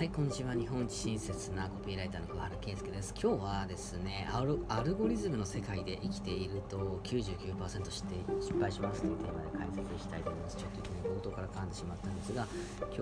[0.00, 0.54] はい、こんにちは。
[0.54, 3.12] 日本一親切なコピーライターの小原圭介です。
[3.22, 10.56] 今日はですねアル、アルゴリズムの世界で生きていると99%して失敗しますというテーマで解説したいと思います。
[10.56, 12.46] ちょっといきなり冒頭から噛んでしまったんですが、
[12.80, 13.00] 今日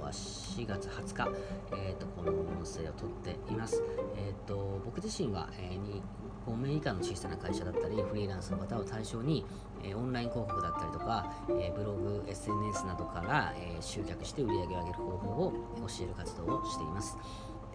[0.00, 1.30] は4月20日、
[1.72, 3.82] えーと、この音声を撮っています。
[4.16, 6.00] えーと、僕自身は、えー、に
[6.46, 9.44] 5名以下の小さな会社だったり、フリーランスの方を対象に、
[9.82, 15.52] えオンライン広告だったりとか、えブログ、SNS などから、え集客して売り上げを上げる方法を
[15.88, 17.18] 教える活動をしています。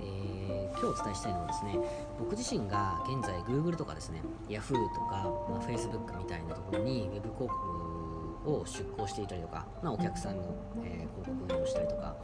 [0.02, 1.78] で今日お伝えしたいのはですね
[2.18, 12.16] 僕自身が現在 Google とかですね Yahoo とか、まあ、Facebook みたいなところに Web 広告を出稿していたりとか、まあ、お客さんの、えー、広告をしたりとか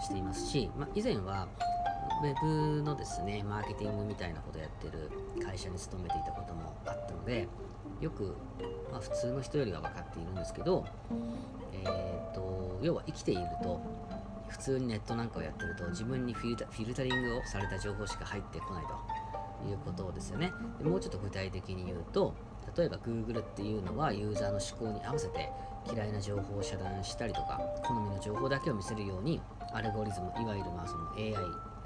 [0.00, 1.46] していますし、まあ、以前は
[2.22, 5.10] Web のですねマーケティングみたいなことやってる
[5.44, 7.48] 会社に勤めていたこともあったので
[8.00, 8.36] よく、
[8.90, 10.84] まあ、普通の人よりは分かっているんですけど、
[11.72, 13.80] えーと、要は生きていると
[14.48, 20.52] 普通にネットなんかをやってると自分にフィルタフィルタリングをされた情報しか入ってこないということですよね。
[20.78, 22.34] でもうちょっと具体的に言うと
[22.76, 25.50] 例えば Google っていうのはユーザーの思考に合わせて
[25.92, 29.40] 嫌いな情報を遮断したりとか好みの情報だけを見せるように
[29.72, 31.34] アルゴリズムいわゆるまあその AI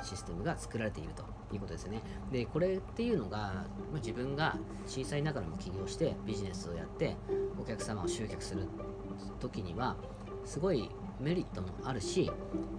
[0.02, 2.00] システムが作られているということですね。
[2.30, 7.16] で、これっていうのが、ま自分が小さいながらも起業してビジネスをやって
[7.60, 8.68] お客様を集客する
[9.40, 9.96] 時には、
[10.44, 12.30] すごいメリットもあるし、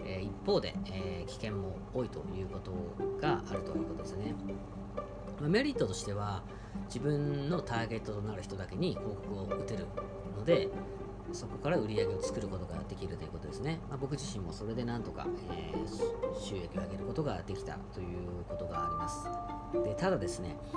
[0.05, 2.71] え、一方で、え、危険も多いということ
[3.19, 4.35] があるということですね。
[5.41, 6.43] まメリットとしては、
[6.87, 9.87] 自分のターゲットとなる人だけに広告を打てる
[10.37, 10.69] ので、
[11.33, 13.79] そこから売り上げを作ることができるということですね。
[13.89, 19.27] まあ、僕自身もそれでなんとか、えー、収益を上げることができたということがあります。
[19.83, 20.75] でただですね、え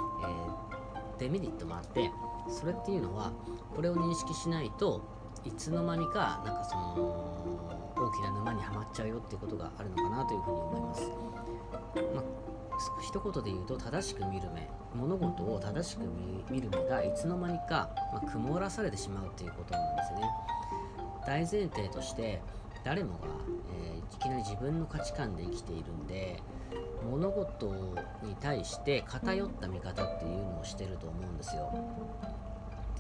[1.17, 2.11] ー、デメリットもあって、
[2.49, 3.33] それっていうのは、
[3.75, 5.03] これを認識しないと
[5.45, 11.40] いつの間にか、なんかその、大きな沼にはまっちゃうよっていうことがあるのかなというふうに思います。
[13.11, 16.03] 一言で言うと正しく見る目物事を正しく
[16.49, 20.23] 見る目がいつの間にか、まあ、曇らされてしまうということなんですね。
[21.27, 22.41] 大前提として
[22.85, 23.27] 誰もが、
[23.75, 26.41] えー、いきなり自分の価値観で生きているんで
[27.11, 27.67] 物事
[28.23, 31.69] に対して偏った見方っていうのをしてると思うんですよ。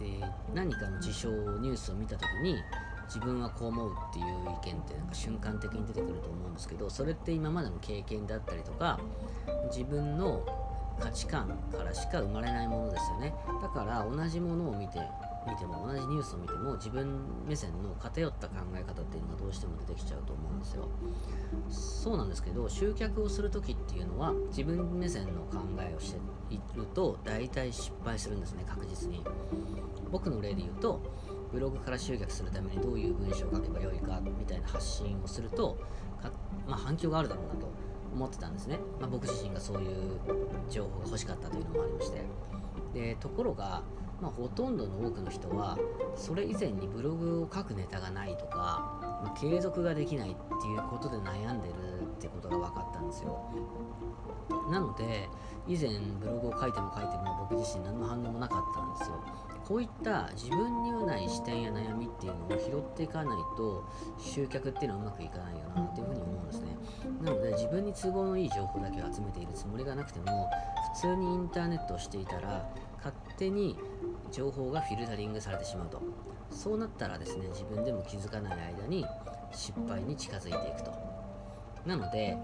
[0.00, 1.28] で何かの事象
[1.60, 2.56] ニュースを見た時に
[3.12, 9.00] 自分はこう思うっていう意見ってなんか瞬間的に出てくると思うんですけどそれって今までの経験だったりとか
[9.68, 10.46] 自分の
[11.00, 13.34] 価値観からしか生まれないものですよね。
[13.60, 15.00] だから同じものを見て
[15.48, 20.88] 見ても同じニュースを見ても自分目線の偏った考え方っていうのがどうしても出てきちゃうと思うんですよ。
[21.70, 29.24] そうなんですけど集客をする時っていうのは自分目線の考えをしていると大体失敗するんですね確実に。
[30.10, 31.00] 僕の例で言うと
[31.52, 35.78] ブログから集客するためにどういう文章を書けばよいかみたいな発信をすると
[36.70, 37.68] まあ、反響があるだろうなと
[38.14, 40.20] 思ってたんですね、まあ、僕自身がそういう
[40.68, 42.22] 情報が欲しかったというのもありまして。
[42.94, 43.82] でところが、
[44.20, 45.78] まあ、ほとんどの多くの人は
[46.16, 53.38] それ以前にブログを書くネタがないとか、まあ、継続ができないっていうことで悩んでるってことが分かったんですよ。
[54.70, 55.28] なので
[55.66, 55.88] 以前
[56.20, 59.22] ブログを書いても書いても僕自身何の反応もなかったんですよ。
[59.66, 63.84] こういった自分にはない視点や悩みっていうのを拾っていかないと
[64.18, 66.76] 集客っていうのはうまくいかないよなっていうふうに思うんですね。
[67.22, 70.50] なので自分に都合のいい情報だけを集めているつもりがなくても
[70.94, 72.68] 普通にインターネットをしていたら
[73.00, 73.76] 勝手に
[74.30, 76.02] 情報がフィルタリングされてしまうと。
[76.50, 79.06] そうなったらですね自分でも気づかない間に
[79.52, 80.92] 失敗に近づいていくと。
[81.86, 82.36] なので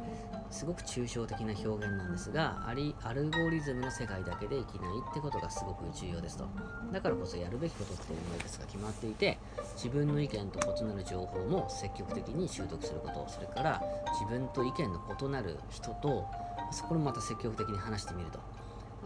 [0.51, 6.49] すごく抽象的な表現なんですがアリアルゴリズムの世界だけで生きないってことがすごく重要ですと。
[6.91, 9.39] だからこそやるべきことっていうのがいくつか決まっていて
[9.75, 13.27] 自分の意見と異なる情報も積極的に習得すること。
[13.29, 13.83] それから
[14.19, 16.25] 自分と意見の異なる人と
[16.71, 18.56] そこもまた積極的に話してみると。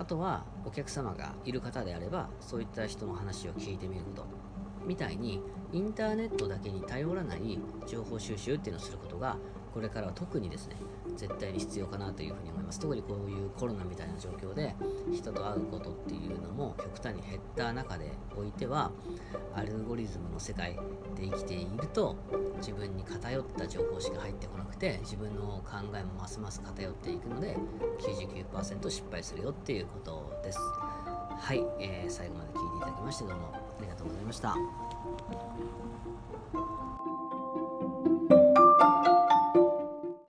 [0.00, 4.69] あとはお客様がいる方であればそういった人の話を聞いてみること。
[4.86, 5.40] みたいに
[5.72, 9.36] インターネットだけに頼らない情報収集っていうのをすることが
[9.72, 10.76] これからは特にですね
[11.16, 12.80] 絶対に必要かなというふうに思います。
[12.80, 14.74] 特にこういうコロナみたいな状況で
[15.12, 18.90] 人と会うことっていうのも極端に減った中でおいては
[19.54, 20.74] アルゴリズムの世界
[21.16, 22.16] で生きていると
[22.58, 27.56] 自分に偏った情報しか入ってこなくて自分の考えもますます偏っていくので
[27.98, 30.58] 99%失敗するよっていうことです。
[30.58, 34.56] はい、えー、最後までいただきましてどうもありがとうございました。